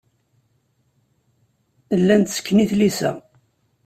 Llan 1.99 2.21
ttekken 2.23 2.63
i 2.63 2.65
tlisa. 2.71 3.11